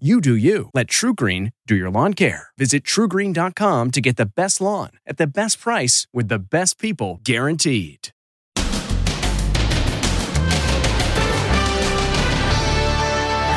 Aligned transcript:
You 0.00 0.20
do 0.20 0.34
you. 0.34 0.70
Let 0.74 0.88
TruGreen 0.88 1.52
do 1.68 1.76
your 1.76 1.88
lawn 1.88 2.14
care. 2.14 2.48
Visit 2.58 2.82
trugreen.com 2.82 3.92
to 3.92 4.00
get 4.00 4.16
the 4.16 4.26
best 4.26 4.60
lawn 4.60 4.90
at 5.06 5.18
the 5.18 5.26
best 5.28 5.60
price 5.60 6.08
with 6.12 6.26
the 6.26 6.40
best 6.40 6.80
people 6.80 7.20
guaranteed. 7.22 8.08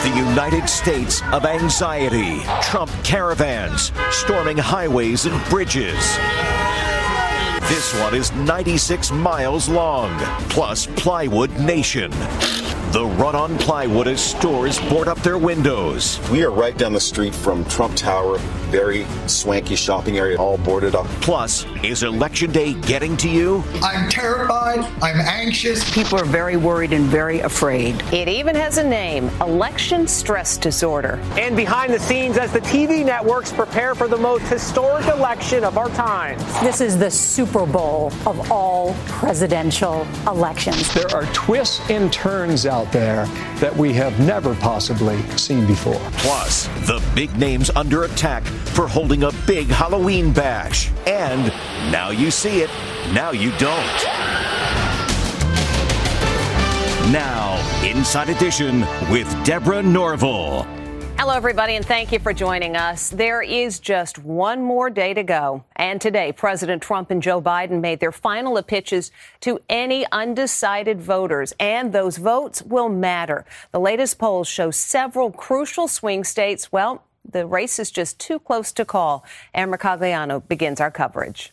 The 0.04 0.14
United 0.16 0.70
States 0.70 1.24
of 1.34 1.44
Anxiety. 1.44 2.44
Trump 2.62 2.92
caravans 3.04 3.92
storming 4.12 4.60
highways 4.60 5.26
and 5.26 5.44
bridges. 5.50 5.98
This 7.68 8.00
one 8.00 8.14
is 8.14 8.32
96 8.34 9.12
miles 9.12 9.68
long, 9.68 10.16
plus 10.50 10.86
Plywood 10.86 11.50
Nation. 11.60 12.12
The 12.92 13.06
run 13.06 13.36
on 13.36 13.58
plywood 13.58 14.08
as 14.08 14.24
stores 14.24 14.80
board 14.80 15.10
up 15.10 15.20
their 15.20 15.38
windows. 15.38 16.22
We 16.32 16.44
are 16.46 16.52
right 16.52 16.76
down 16.78 16.94
the 16.94 17.02
street 17.02 17.36
from 17.36 17.66
Trump 17.66 17.98
Tower, 17.98 18.38
very 18.72 19.06
swanky 19.28 19.76
shopping 19.76 20.18
area, 20.18 20.38
all 20.38 20.58
boarded 20.58 20.96
up. 20.96 21.06
Plus, 21.20 21.66
is 21.84 22.04
Election 22.04 22.50
Day 22.54 22.76
getting 22.76 23.18
to 23.18 23.28
you? 23.28 23.62
I'm 23.84 24.10
terrified. 24.10 24.80
I'm 25.02 25.20
anxious. 25.20 25.94
People 25.94 26.18
are 26.18 26.26
very 26.26 26.56
worried 26.56 26.94
and 26.94 27.04
very 27.04 27.42
afraid. 27.42 28.02
It 28.14 28.30
even 28.30 28.56
has 28.56 28.78
a 28.78 28.84
name 28.88 29.28
election 29.42 30.08
stress 30.08 30.58
disorder. 30.58 31.20
And 31.38 31.58
behind 31.58 31.94
the 31.94 32.00
scenes, 32.00 32.38
as 32.38 32.54
the 32.54 32.62
TV 32.62 33.06
networks 33.06 33.52
prepare 33.52 33.96
for 33.96 34.08
the 34.08 34.18
most 34.18 34.44
historic 34.44 35.08
election 35.08 35.66
of 35.66 35.78
our 35.78 35.90
time. 35.90 36.40
This 36.64 36.80
is 36.80 36.98
the 36.98 37.12
Super 37.12 37.66
Bowl 37.66 38.14
of 38.26 38.50
all 38.50 38.96
presidential 39.08 40.08
elections. 40.26 40.94
There 40.94 41.14
are 41.14 41.26
twists 41.34 41.82
and 41.90 42.14
turns 42.14 42.66
out 42.66 42.77
there 42.86 43.26
that 43.60 43.76
we 43.76 43.94
have 43.94 44.20
never 44.20 44.56
possibly 44.56 45.22
seen 45.38 45.66
before. 45.66 46.00
Plus, 46.14 46.68
the 46.88 47.04
big 47.16 47.36
names 47.38 47.70
under 47.76 48.04
attack 48.04 48.44
for 48.44 48.88
holding 48.88 49.24
a 49.24 49.32
big 49.46 49.68
Halloween 49.68 50.32
bash. 50.32 50.92
And 51.06 51.48
now 51.92 52.10
you 52.10 52.32
see 52.32 52.62
it, 52.62 52.70
now 53.14 53.32
you 53.32 53.52
don't. 53.58 54.04
Now, 57.12 57.56
Inside 57.86 58.30
Edition 58.30 58.82
with 59.10 59.28
Deborah 59.46 59.82
Norville. 59.82 60.77
Hello, 61.20 61.34
everybody, 61.34 61.74
and 61.74 61.84
thank 61.84 62.12
you 62.12 62.20
for 62.20 62.32
joining 62.32 62.76
us. 62.76 63.10
There 63.10 63.42
is 63.42 63.80
just 63.80 64.20
one 64.20 64.62
more 64.62 64.92
day 64.92 65.16
to 65.16 65.24
go. 65.24 65.64
And 65.76 66.00
today, 66.00 66.32
President 66.32 66.84
Trump 66.84 67.10
and 67.10 67.24
Joe 67.24 67.42
Biden 67.42 67.82
made 67.82 68.00
their 68.00 68.12
final 68.12 68.62
pitches 68.62 69.12
to 69.40 69.60
any 69.68 70.06
undecided 70.12 71.02
voters, 71.02 71.56
and 71.60 71.92
those 71.92 72.18
votes 72.18 72.62
will 72.62 72.88
matter. 72.88 73.46
The 73.72 73.80
latest 73.80 74.20
polls 74.20 74.48
show 74.48 74.70
several 74.70 75.32
crucial 75.32 75.88
swing 75.88 76.24
states. 76.24 76.72
Well, 76.72 77.04
the 77.28 77.48
race 77.48 77.80
is 77.80 77.90
just 77.90 78.20
too 78.20 78.38
close 78.38 78.72
to 78.74 78.86
call. 78.86 79.26
Ann 79.56 79.72
Mercogliano 79.72 80.48
begins 80.48 80.80
our 80.80 80.92
coverage. 80.92 81.52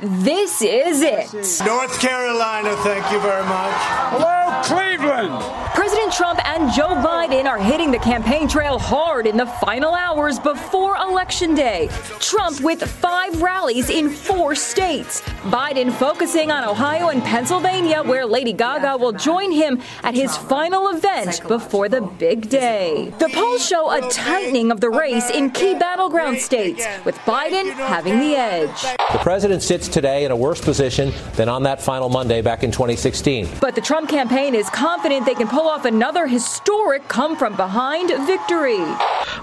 This 0.00 0.62
is 0.62 1.02
it. 1.02 1.32
North 1.66 2.00
Carolina, 2.00 2.76
thank 2.76 3.10
you 3.12 3.20
very 3.20 3.44
much. 3.44 3.74
Hello, 4.12 4.62
Cleveland. 4.62 5.42
President 5.74 6.03
Trump 6.14 6.38
and 6.46 6.72
Joe 6.72 6.90
Biden 6.90 7.46
are 7.46 7.58
hitting 7.58 7.90
the 7.90 7.98
campaign 7.98 8.46
trail 8.46 8.78
hard 8.78 9.26
in 9.26 9.36
the 9.36 9.46
final 9.46 9.92
hours 9.94 10.38
before 10.38 10.94
Election 10.96 11.56
Day. 11.56 11.88
Trump 12.20 12.60
with 12.60 12.80
five 12.84 13.42
rallies 13.42 13.90
in 13.90 14.08
four 14.08 14.54
states. 14.54 15.22
Biden 15.50 15.92
focusing 15.92 16.52
on 16.52 16.62
Ohio 16.62 17.08
and 17.08 17.20
Pennsylvania, 17.24 18.00
where 18.04 18.24
Lady 18.26 18.52
Gaga 18.52 18.96
will 18.96 19.10
join 19.10 19.50
him 19.50 19.80
at 20.04 20.14
his 20.14 20.36
final 20.36 20.90
event 20.90 21.40
before 21.48 21.88
the 21.88 22.02
big 22.02 22.48
day. 22.48 23.12
The 23.18 23.30
polls 23.30 23.66
show 23.66 23.90
a 23.90 24.08
tightening 24.08 24.70
of 24.70 24.80
the 24.80 24.90
race 24.90 25.30
in 25.30 25.50
key 25.50 25.74
battleground 25.74 26.38
states, 26.38 26.86
with 27.04 27.16
Biden 27.26 27.72
having 27.72 28.20
the 28.20 28.36
edge. 28.36 28.82
The 29.10 29.18
president 29.20 29.62
sits 29.62 29.88
today 29.88 30.24
in 30.24 30.30
a 30.30 30.36
worse 30.36 30.60
position 30.60 31.12
than 31.34 31.48
on 31.48 31.64
that 31.64 31.82
final 31.82 32.08
Monday 32.08 32.40
back 32.40 32.62
in 32.62 32.70
2016. 32.70 33.48
But 33.60 33.74
the 33.74 33.80
Trump 33.80 34.08
campaign 34.08 34.54
is 34.54 34.70
confident 34.70 35.26
they 35.26 35.34
can 35.34 35.48
pull 35.48 35.66
off 35.66 35.84
another 35.84 36.03
historic 36.26 37.08
come 37.08 37.34
from 37.34 37.56
behind 37.56 38.10
victory. 38.26 38.84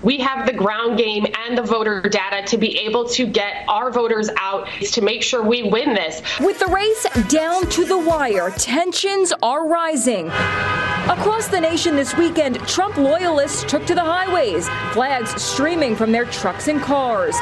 We 0.04 0.20
have 0.20 0.46
the 0.46 0.54
ground 0.54 0.96
game 0.96 1.26
and 1.48 1.58
the 1.58 1.64
voter 1.64 2.02
data 2.02 2.48
to 2.50 2.58
be 2.58 2.78
able 2.78 3.10
to 3.10 3.26
get 3.26 3.66
our 3.68 3.90
voters 3.90 4.30
out 4.38 4.68
to 4.92 5.02
make 5.02 5.24
sure 5.24 5.42
we 5.42 5.64
win 5.64 5.96
this. 5.96 6.22
With 6.40 6.60
the 6.60 6.68
race 6.68 7.08
down 7.30 7.68
to 7.72 7.84
the 7.84 7.98
wire, 7.98 8.52
tensions 8.52 9.34
are 9.42 9.68
rising. 9.68 10.28
Across 10.28 11.48
the 11.48 11.60
nation 11.60 11.96
this 11.96 12.16
weekend, 12.16 12.60
Trump 12.68 12.96
loyalists 12.96 13.64
took 13.64 13.84
to 13.88 13.96
the 13.96 14.04
highways, 14.04 14.70
flags 14.94 15.42
streaming 15.42 15.96
from 15.96 16.12
their 16.12 16.26
trucks 16.26 16.68
and 16.68 16.80
cars. 16.80 17.36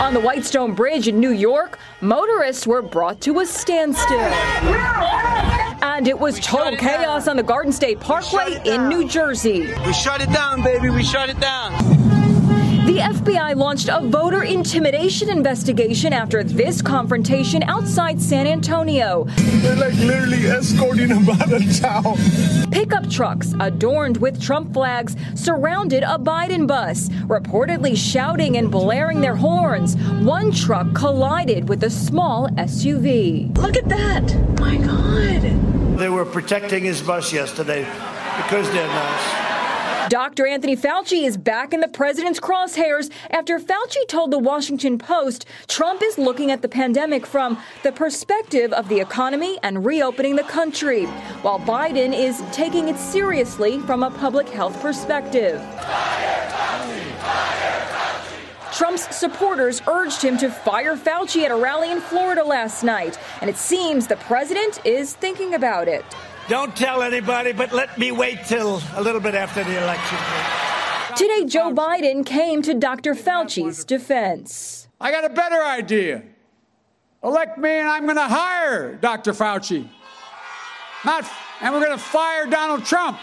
On 0.00 0.12
the 0.12 0.20
Whitestone 0.20 0.74
Bridge 0.74 1.08
in 1.08 1.20
New 1.20 1.30
York, 1.30 1.78
motorists 2.00 2.66
were 2.66 2.82
brought 2.82 3.20
to 3.22 3.40
a 3.40 3.46
standstill. 3.46 4.18
And 5.82 6.08
it 6.08 6.18
was 6.18 6.40
total 6.40 6.76
chaos 6.76 7.28
on 7.28 7.36
the 7.36 7.42
Garden 7.42 7.72
State 7.72 8.00
Parkway 8.00 8.60
in 8.64 8.88
New 8.88 9.08
Jersey. 9.08 9.72
We 9.86 9.92
shut 9.92 10.20
it 10.20 10.30
down, 10.30 10.62
baby. 10.62 10.90
We 10.90 11.04
shut 11.04 11.30
it 11.30 11.38
down. 11.40 12.13
The 12.84 12.98
FBI 12.98 13.56
launched 13.56 13.88
a 13.88 14.00
voter 14.02 14.42
intimidation 14.42 15.30
investigation 15.30 16.12
after 16.12 16.44
this 16.44 16.82
confrontation 16.82 17.62
outside 17.62 18.20
San 18.20 18.46
Antonio. 18.46 19.24
They're 19.36 19.74
like 19.76 19.94
literally 19.94 20.46
escorting 20.46 21.08
him 21.08 21.26
out 21.30 21.50
of 21.50 21.80
town. 21.80 22.18
Pickup 22.70 23.08
trucks 23.08 23.54
adorned 23.58 24.18
with 24.18 24.38
Trump 24.38 24.74
flags 24.74 25.16
surrounded 25.34 26.02
a 26.02 26.18
Biden 26.18 26.66
bus, 26.66 27.08
reportedly 27.26 27.96
shouting 27.96 28.58
and 28.58 28.70
blaring 28.70 29.22
their 29.22 29.36
horns. 29.36 29.96
One 30.22 30.52
truck 30.52 30.94
collided 30.94 31.70
with 31.70 31.84
a 31.84 31.90
small 31.90 32.48
SUV. 32.50 33.56
Look 33.56 33.78
at 33.78 33.88
that! 33.88 34.60
My 34.60 34.76
God. 34.76 35.98
They 35.98 36.10
were 36.10 36.26
protecting 36.26 36.84
his 36.84 37.00
bus 37.00 37.32
yesterday 37.32 37.84
because 38.36 38.70
they're 38.72 38.86
nice. 38.86 39.43
Dr. 40.14 40.46
Anthony 40.46 40.76
Fauci 40.76 41.26
is 41.26 41.36
back 41.36 41.74
in 41.74 41.80
the 41.80 41.88
president's 41.88 42.38
crosshairs 42.38 43.10
after 43.30 43.58
Fauci 43.58 44.06
told 44.06 44.30
the 44.30 44.38
Washington 44.38 44.96
Post 44.96 45.44
Trump 45.66 46.02
is 46.04 46.18
looking 46.18 46.52
at 46.52 46.62
the 46.62 46.68
pandemic 46.68 47.26
from 47.26 47.58
the 47.82 47.90
perspective 47.90 48.72
of 48.72 48.88
the 48.88 49.00
economy 49.00 49.58
and 49.64 49.84
reopening 49.84 50.36
the 50.36 50.44
country, 50.44 51.06
while 51.42 51.58
Biden 51.58 52.16
is 52.16 52.44
taking 52.52 52.86
it 52.86 52.96
seriously 52.96 53.80
from 53.80 54.04
a 54.04 54.10
public 54.12 54.48
health 54.48 54.80
perspective. 54.80 55.60
Trump's 58.72 59.16
supporters 59.16 59.82
urged 59.88 60.22
him 60.22 60.38
to 60.38 60.48
fire 60.48 60.94
Fauci 60.94 61.42
at 61.42 61.50
a 61.50 61.56
rally 61.56 61.90
in 61.90 62.00
Florida 62.00 62.44
last 62.44 62.84
night, 62.84 63.18
and 63.40 63.50
it 63.50 63.56
seems 63.56 64.06
the 64.06 64.14
president 64.14 64.78
is 64.86 65.14
thinking 65.14 65.54
about 65.54 65.88
it. 65.88 66.04
Don't 66.48 66.76
tell 66.76 67.02
anybody, 67.02 67.52
but 67.52 67.72
let 67.72 67.96
me 67.98 68.12
wait 68.12 68.44
till 68.44 68.82
a 68.96 69.02
little 69.02 69.20
bit 69.20 69.34
after 69.34 69.64
the 69.64 69.82
election. 69.82 70.18
Today, 71.16 71.46
Joe 71.46 71.72
Biden 71.72 72.26
came 72.26 72.60
to 72.62 72.74
Dr. 72.74 73.14
Fauci's 73.14 73.84
defense. 73.84 74.88
I 75.00 75.10
got 75.10 75.24
a 75.24 75.30
better 75.30 75.62
idea. 75.62 76.22
Elect 77.22 77.56
me, 77.56 77.70
and 77.70 77.88
I'm 77.88 78.04
going 78.04 78.16
to 78.16 78.28
hire 78.28 78.94
Dr. 78.96 79.32
Fauci. 79.32 79.88
Not, 81.04 81.24
and 81.62 81.72
we're 81.72 81.84
going 81.84 81.96
to 81.96 82.04
fire 82.04 82.46
Donald 82.46 82.84
Trump. 82.84 83.18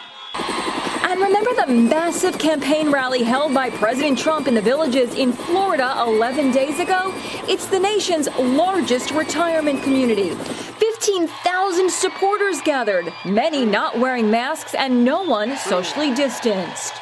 And 1.12 1.20
remember 1.20 1.54
the 1.54 1.68
massive 1.68 2.40
campaign 2.40 2.90
rally 2.90 3.22
held 3.22 3.54
by 3.54 3.70
President 3.70 4.18
Trump 4.18 4.48
in 4.48 4.54
the 4.54 4.62
villages 4.62 5.14
in 5.14 5.34
Florida 5.34 5.94
11 6.08 6.52
days 6.52 6.80
ago? 6.80 7.12
It's 7.50 7.66
the 7.66 7.80
nation's 7.80 8.30
largest 8.38 9.12
retirement 9.12 9.84
community. 9.84 10.30
15,000 10.30 11.92
supporters 11.92 12.62
gathered, 12.62 13.12
many 13.26 13.66
not 13.66 14.00
wearing 14.00 14.32
masks 14.32 14.74
and 14.74 15.04
no 15.04 15.22
one 15.22 15.58
socially 15.58 16.16
distanced. 16.16 16.94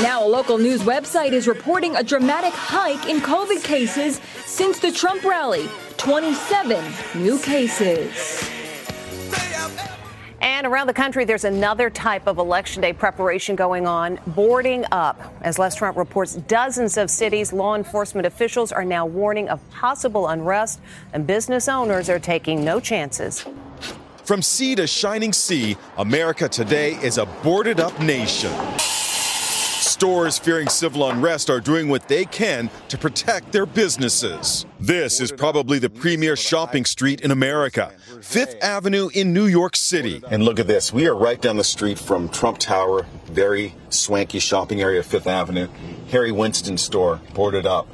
Now, 0.00 0.24
a 0.24 0.26
local 0.26 0.56
news 0.56 0.80
website 0.80 1.32
is 1.32 1.46
reporting 1.46 1.94
a 1.94 2.02
dramatic 2.02 2.54
hike 2.54 3.06
in 3.06 3.20
COVID 3.20 3.62
cases 3.62 4.18
since 4.46 4.78
the 4.78 4.90
Trump 4.90 5.24
rally. 5.24 5.68
27 5.98 7.22
new 7.22 7.38
cases. 7.40 8.63
And 10.54 10.68
around 10.68 10.86
the 10.86 10.94
country, 10.94 11.24
there's 11.24 11.42
another 11.42 11.90
type 11.90 12.28
of 12.28 12.38
election 12.38 12.80
day 12.80 12.92
preparation 12.92 13.56
going 13.56 13.88
on 13.88 14.20
boarding 14.28 14.84
up. 14.92 15.34
As 15.40 15.58
Les 15.58 15.74
Trent 15.74 15.96
reports, 15.96 16.36
dozens 16.36 16.96
of 16.96 17.10
cities' 17.10 17.52
law 17.52 17.74
enforcement 17.74 18.24
officials 18.24 18.70
are 18.70 18.84
now 18.84 19.04
warning 19.04 19.48
of 19.48 19.58
possible 19.70 20.28
unrest, 20.28 20.78
and 21.12 21.26
business 21.26 21.68
owners 21.68 22.08
are 22.08 22.20
taking 22.20 22.64
no 22.64 22.78
chances. 22.78 23.44
From 24.22 24.42
sea 24.42 24.76
to 24.76 24.86
shining 24.86 25.32
sea, 25.32 25.76
America 25.98 26.48
today 26.48 26.94
is 27.02 27.18
a 27.18 27.26
boarded 27.26 27.80
up 27.80 27.98
nation. 27.98 28.52
Stores 30.04 30.38
fearing 30.38 30.68
civil 30.68 31.08
unrest 31.08 31.48
are 31.48 31.60
doing 31.60 31.88
what 31.88 32.08
they 32.08 32.26
can 32.26 32.68
to 32.88 32.98
protect 32.98 33.52
their 33.52 33.64
businesses. 33.64 34.66
This 34.78 35.18
is 35.18 35.32
probably 35.32 35.78
the 35.78 35.88
premier 35.88 36.36
shopping 36.36 36.84
street 36.84 37.22
in 37.22 37.30
America, 37.30 37.90
Fifth 38.20 38.62
Avenue 38.62 39.08
in 39.14 39.32
New 39.32 39.46
York 39.46 39.74
City. 39.74 40.22
And 40.28 40.42
look 40.42 40.60
at 40.60 40.66
this. 40.66 40.92
We 40.92 41.06
are 41.06 41.14
right 41.14 41.40
down 41.40 41.56
the 41.56 41.64
street 41.64 41.98
from 41.98 42.28
Trump 42.28 42.58
Tower, 42.58 43.06
very 43.24 43.74
swanky 43.88 44.40
shopping 44.40 44.82
area 44.82 45.02
Fifth 45.02 45.26
Avenue. 45.26 45.68
Harry 46.10 46.32
Winston 46.32 46.76
store, 46.76 47.18
boarded 47.32 47.64
up. 47.64 47.88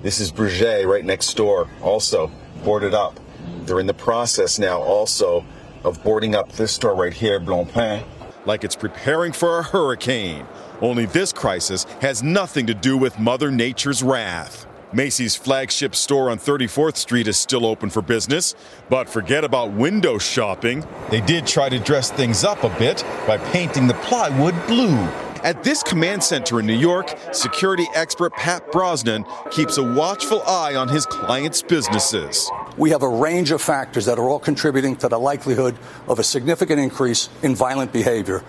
This 0.00 0.18
is 0.18 0.32
Breguet 0.32 0.86
right 0.86 1.04
next 1.04 1.34
door, 1.36 1.68
also 1.82 2.32
boarded 2.64 2.94
up. 2.94 3.20
They're 3.66 3.80
in 3.80 3.86
the 3.86 3.92
process 3.92 4.58
now 4.58 4.80
also 4.80 5.44
of 5.84 6.02
boarding 6.02 6.34
up 6.34 6.52
this 6.52 6.72
store 6.72 6.94
right 6.94 7.12
here, 7.12 7.38
Blancpain. 7.38 8.02
Like 8.46 8.64
it's 8.64 8.76
preparing 8.76 9.32
for 9.32 9.58
a 9.58 9.62
hurricane. 9.62 10.46
Only 10.80 11.06
this 11.06 11.32
crisis 11.32 11.84
has 12.00 12.22
nothing 12.22 12.66
to 12.66 12.74
do 12.74 12.96
with 12.96 13.18
Mother 13.18 13.50
Nature's 13.50 14.02
wrath. 14.02 14.66
Macy's 14.92 15.36
flagship 15.36 15.94
store 15.94 16.30
on 16.30 16.38
34th 16.38 16.96
Street 16.96 17.28
is 17.28 17.36
still 17.38 17.64
open 17.64 17.90
for 17.90 18.02
business, 18.02 18.56
but 18.88 19.08
forget 19.08 19.44
about 19.44 19.70
window 19.72 20.18
shopping. 20.18 20.84
They 21.10 21.20
did 21.20 21.46
try 21.46 21.68
to 21.68 21.78
dress 21.78 22.10
things 22.10 22.42
up 22.42 22.64
a 22.64 22.76
bit 22.78 23.04
by 23.26 23.38
painting 23.38 23.86
the 23.86 23.94
plywood 23.94 24.54
blue. 24.66 24.96
At 25.42 25.62
this 25.62 25.82
command 25.82 26.22
center 26.24 26.60
in 26.60 26.66
New 26.66 26.76
York, 26.76 27.14
security 27.32 27.86
expert 27.94 28.32
Pat 28.34 28.72
Brosnan 28.72 29.24
keeps 29.50 29.78
a 29.78 29.82
watchful 29.82 30.42
eye 30.42 30.74
on 30.74 30.88
his 30.88 31.06
clients' 31.06 31.62
businesses. 31.62 32.50
We 32.80 32.88
have 32.92 33.02
a 33.02 33.08
range 33.08 33.50
of 33.50 33.60
factors 33.60 34.06
that 34.06 34.18
are 34.18 34.26
all 34.26 34.38
contributing 34.38 34.96
to 34.96 35.08
the 35.08 35.18
likelihood 35.18 35.76
of 36.08 36.18
a 36.18 36.24
significant 36.24 36.80
increase 36.80 37.28
in 37.42 37.54
violent 37.54 37.92
behavior, 37.92 38.42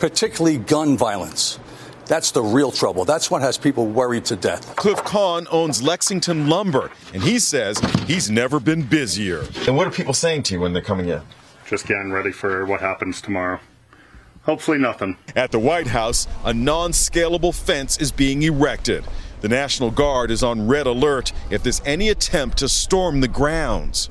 particularly 0.00 0.58
gun 0.58 0.96
violence. 0.96 1.60
That's 2.06 2.32
the 2.32 2.42
real 2.42 2.72
trouble. 2.72 3.04
That's 3.04 3.30
what 3.30 3.42
has 3.42 3.56
people 3.56 3.86
worried 3.86 4.24
to 4.24 4.34
death. 4.34 4.74
Cliff 4.74 4.98
Kahn 5.04 5.46
owns 5.52 5.84
Lexington 5.84 6.48
Lumber, 6.48 6.90
and 7.14 7.22
he 7.22 7.38
says 7.38 7.78
he's 8.08 8.28
never 8.28 8.58
been 8.58 8.82
busier. 8.82 9.44
And 9.68 9.76
what 9.76 9.86
are 9.86 9.92
people 9.92 10.14
saying 10.14 10.42
to 10.44 10.54
you 10.54 10.60
when 10.62 10.72
they're 10.72 10.82
coming 10.82 11.08
in? 11.08 11.22
Just 11.68 11.86
getting 11.86 12.10
ready 12.10 12.32
for 12.32 12.66
what 12.66 12.80
happens 12.80 13.20
tomorrow. 13.20 13.60
Hopefully, 14.42 14.78
nothing. 14.78 15.16
At 15.36 15.52
the 15.52 15.60
White 15.60 15.86
House, 15.86 16.26
a 16.44 16.52
non 16.52 16.90
scalable 16.90 17.54
fence 17.54 17.98
is 17.98 18.10
being 18.10 18.42
erected. 18.42 19.04
The 19.46 19.54
National 19.54 19.92
Guard 19.92 20.32
is 20.32 20.42
on 20.42 20.66
red 20.66 20.88
alert 20.88 21.32
if 21.50 21.62
there's 21.62 21.80
any 21.86 22.08
attempt 22.08 22.58
to 22.58 22.68
storm 22.68 23.20
the 23.20 23.28
grounds. 23.28 24.10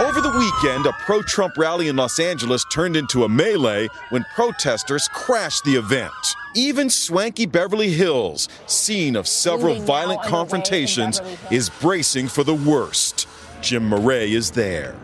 Over 0.00 0.20
the 0.20 0.32
weekend, 0.36 0.84
a 0.84 0.92
pro 0.94 1.22
Trump 1.22 1.56
rally 1.56 1.86
in 1.86 1.94
Los 1.94 2.18
Angeles 2.18 2.64
turned 2.72 2.96
into 2.96 3.22
a 3.22 3.28
melee 3.28 3.86
when 4.08 4.24
protesters 4.34 5.06
crashed 5.14 5.62
the 5.62 5.76
event. 5.76 6.10
Even 6.56 6.90
swanky 6.90 7.46
Beverly 7.46 7.90
Hills, 7.90 8.48
scene 8.66 9.14
of 9.14 9.28
several 9.28 9.76
violent 9.76 10.22
confrontations, 10.24 11.20
is 11.52 11.70
bracing 11.70 12.26
for 12.26 12.42
the 12.42 12.54
worst. 12.54 13.28
Jim 13.60 13.84
Murray 13.84 14.34
is 14.34 14.50
there. 14.50 14.96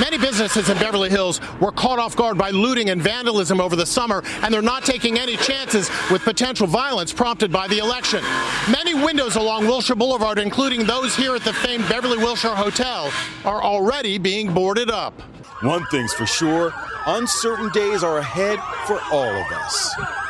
Many 0.00 0.18
businesses 0.18 0.70
in 0.70 0.78
Beverly 0.78 1.08
Hills 1.08 1.40
were 1.60 1.70
caught 1.70 2.00
off 2.00 2.16
guard 2.16 2.36
by 2.36 2.50
looting 2.50 2.90
and 2.90 3.00
vandalism 3.00 3.60
over 3.60 3.76
the 3.76 3.86
summer, 3.86 4.24
and 4.42 4.52
they're 4.52 4.60
not 4.60 4.84
taking 4.84 5.20
any 5.20 5.36
chances 5.36 5.88
with 6.10 6.22
potential 6.22 6.66
violence 6.66 7.12
prompted 7.12 7.52
by 7.52 7.68
the 7.68 7.78
election. 7.78 8.24
Many 8.68 8.94
windows 8.94 9.36
along 9.36 9.66
Wilshire 9.66 9.94
Boulevard, 9.94 10.40
including 10.40 10.84
those 10.84 11.14
here 11.14 11.36
at 11.36 11.42
the 11.42 11.52
famed 11.52 11.88
Beverly 11.88 12.18
Wilshire 12.18 12.56
Hotel, 12.56 13.12
are 13.44 13.62
already 13.62 14.18
being 14.18 14.52
boarded 14.52 14.90
up. 14.90 15.20
One 15.62 15.86
thing's 15.86 16.12
for 16.12 16.26
sure 16.26 16.74
uncertain 17.06 17.68
days 17.70 18.02
are 18.02 18.18
ahead 18.18 18.58
for 18.86 19.00
all 19.12 19.28
of 19.28 19.52
us. 19.52 20.23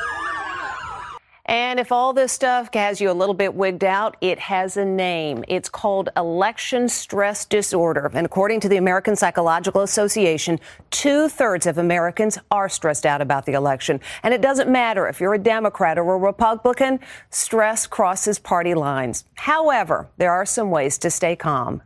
And 1.46 1.78
if 1.78 1.92
all 1.92 2.14
this 2.14 2.32
stuff 2.32 2.72
has 2.72 3.00
you 3.00 3.10
a 3.10 3.12
little 3.12 3.34
bit 3.34 3.54
wigged 3.54 3.84
out, 3.84 4.16
it 4.22 4.38
has 4.38 4.76
a 4.78 4.84
name. 4.84 5.44
It's 5.46 5.68
called 5.68 6.08
election 6.16 6.88
stress 6.88 7.44
disorder. 7.44 8.10
And 8.14 8.24
according 8.24 8.60
to 8.60 8.68
the 8.68 8.78
American 8.78 9.14
Psychological 9.14 9.82
Association, 9.82 10.58
two 10.90 11.28
thirds 11.28 11.66
of 11.66 11.76
Americans 11.76 12.38
are 12.50 12.68
stressed 12.68 13.04
out 13.04 13.20
about 13.20 13.44
the 13.44 13.52
election. 13.52 14.00
And 14.22 14.32
it 14.32 14.40
doesn't 14.40 14.70
matter 14.70 15.06
if 15.06 15.20
you're 15.20 15.34
a 15.34 15.38
Democrat 15.38 15.98
or 15.98 16.14
a 16.14 16.18
Republican, 16.18 17.00
stress 17.28 17.86
crosses 17.86 18.38
party 18.38 18.74
lines. 18.74 19.24
However, 19.34 20.08
there 20.16 20.32
are 20.32 20.46
some 20.46 20.70
ways 20.70 20.96
to 20.98 21.10
stay 21.10 21.36
calm. 21.36 21.82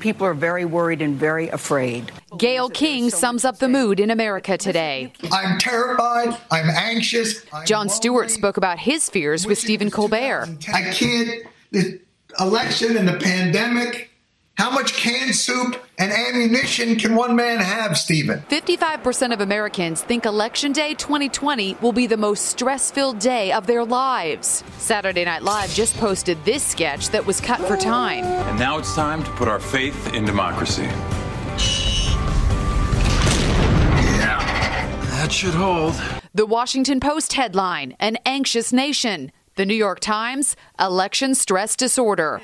People 0.00 0.26
are 0.26 0.34
very 0.34 0.64
worried 0.64 1.02
and 1.02 1.16
very 1.16 1.48
afraid. 1.48 2.10
Gayle 2.38 2.70
King 2.70 3.10
sums 3.10 3.44
up 3.44 3.58
the 3.58 3.68
mood 3.68 4.00
in 4.00 4.10
America 4.10 4.56
today. 4.56 5.12
I'm 5.30 5.58
terrified. 5.58 6.36
I'm 6.50 6.70
anxious. 6.70 7.44
I'm 7.52 7.66
Jon 7.66 7.88
Stewart 7.88 8.30
spoke 8.30 8.56
about 8.56 8.78
his 8.78 9.08
fears 9.10 9.46
with 9.46 9.58
Stephen 9.58 9.90
Colbert. 9.90 10.48
I 10.72 10.90
can't. 10.90 11.42
The 11.70 12.00
election 12.38 12.96
and 12.96 13.06
the 13.06 13.18
pandemic. 13.18 14.09
How 14.56 14.70
much 14.70 14.92
canned 14.92 15.34
soup 15.34 15.82
and 15.98 16.12
ammunition 16.12 16.96
can 16.96 17.14
one 17.14 17.34
man 17.34 17.60
have, 17.60 17.96
Stephen? 17.96 18.40
55% 18.50 19.32
of 19.32 19.40
Americans 19.40 20.02
think 20.02 20.26
Election 20.26 20.72
Day 20.72 20.92
2020 20.94 21.76
will 21.80 21.92
be 21.92 22.06
the 22.06 22.18
most 22.18 22.44
stress 22.46 22.90
filled 22.90 23.18
day 23.20 23.52
of 23.52 23.66
their 23.66 23.84
lives. 23.84 24.62
Saturday 24.76 25.24
Night 25.24 25.42
Live 25.42 25.70
just 25.70 25.96
posted 25.96 26.36
this 26.44 26.62
sketch 26.62 27.08
that 27.08 27.24
was 27.24 27.40
cut 27.40 27.60
for 27.60 27.76
time. 27.76 28.24
And 28.24 28.58
now 28.58 28.76
it's 28.76 28.94
time 28.94 29.24
to 29.24 29.30
put 29.30 29.48
our 29.48 29.60
faith 29.60 30.12
in 30.12 30.26
democracy. 30.26 30.88
Yeah, 34.02 34.38
that 35.12 35.32
should 35.32 35.54
hold. 35.54 35.94
The 36.34 36.44
Washington 36.46 37.00
Post 37.00 37.32
headline 37.32 37.96
An 37.98 38.18
anxious 38.26 38.74
nation. 38.74 39.32
The 39.56 39.66
New 39.66 39.74
York 39.74 39.98
Times, 39.98 40.54
election 40.78 41.34
stress 41.34 41.74
disorder. 41.74 42.40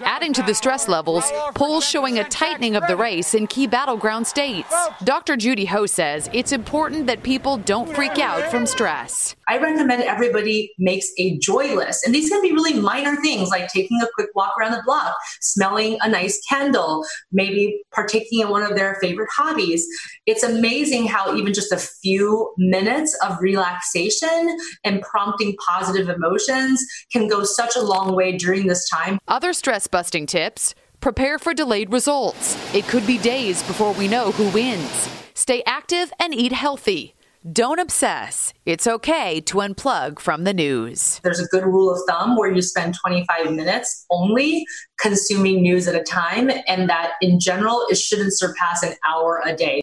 Adding 0.00 0.32
to 0.32 0.42
the 0.42 0.54
stress 0.54 0.88
levels, 0.88 1.30
polls 1.54 1.86
showing 1.86 2.18
a 2.18 2.24
tightening 2.24 2.76
of 2.76 2.86
the 2.88 2.96
race 2.96 3.34
in 3.34 3.46
key 3.46 3.66
battleground 3.66 4.26
states. 4.26 4.74
Dr. 5.04 5.36
Judy 5.36 5.66
Ho 5.66 5.84
says 5.84 6.30
it's 6.32 6.52
important 6.52 7.06
that 7.08 7.22
people 7.22 7.58
don't 7.58 7.94
freak 7.94 8.18
out 8.18 8.50
from 8.50 8.64
stress. 8.64 9.36
I 9.48 9.58
recommend 9.58 10.02
everybody 10.02 10.72
makes 10.78 11.06
a 11.18 11.38
joy 11.38 11.74
list. 11.74 12.04
And 12.06 12.14
these 12.14 12.30
can 12.30 12.40
be 12.40 12.52
really 12.52 12.80
minor 12.80 13.20
things 13.20 13.50
like 13.50 13.68
taking 13.68 14.00
a 14.02 14.08
quick 14.14 14.30
walk 14.34 14.54
around 14.58 14.72
the 14.72 14.82
block, 14.84 15.14
smelling 15.40 15.98
a 16.00 16.08
nice 16.08 16.40
candle, 16.48 17.04
maybe 17.30 17.82
partaking 17.94 18.40
in 18.40 18.48
one 18.48 18.62
of 18.62 18.74
their 18.74 18.96
favorite 19.00 19.28
hobbies. 19.36 19.86
It's 20.24 20.42
amazing 20.42 21.06
how 21.06 21.36
even 21.36 21.52
just 21.52 21.70
a 21.70 21.76
few 21.76 22.52
minutes 22.56 23.16
of 23.22 23.38
relaxation 23.40 24.56
and 24.84 25.02
prompting 25.02 25.54
positive 25.64 26.08
emotions 26.48 26.84
can 27.12 27.28
go 27.28 27.44
such 27.44 27.76
a 27.76 27.82
long 27.82 28.14
way 28.14 28.36
during 28.36 28.66
this 28.66 28.88
time. 28.88 29.18
Other 29.28 29.52
stress 29.52 29.86
busting 29.86 30.26
tips 30.26 30.74
prepare 31.00 31.38
for 31.38 31.54
delayed 31.54 31.92
results. 31.92 32.56
It 32.74 32.86
could 32.86 33.06
be 33.06 33.18
days 33.18 33.62
before 33.64 33.92
we 33.92 34.08
know 34.08 34.32
who 34.32 34.48
wins. 34.50 35.08
Stay 35.34 35.62
active 35.66 36.12
and 36.18 36.34
eat 36.34 36.52
healthy. 36.52 37.14
Don't 37.52 37.78
obsess. 37.78 38.52
It's 38.64 38.88
okay 38.88 39.40
to 39.42 39.58
unplug 39.58 40.18
from 40.18 40.42
the 40.42 40.52
news. 40.52 41.20
There's 41.22 41.38
a 41.38 41.46
good 41.46 41.64
rule 41.64 41.92
of 41.92 42.00
thumb 42.08 42.36
where 42.36 42.50
you 42.50 42.60
spend 42.60 42.96
25 43.00 43.52
minutes 43.52 44.04
only 44.10 44.66
consuming 44.98 45.62
news 45.62 45.86
at 45.86 45.94
a 45.94 46.02
time, 46.02 46.50
and 46.66 46.90
that 46.90 47.12
in 47.20 47.38
general, 47.38 47.86
it 47.88 47.98
shouldn't 47.98 48.36
surpass 48.36 48.82
an 48.82 48.94
hour 49.08 49.42
a 49.44 49.54
day. 49.54 49.80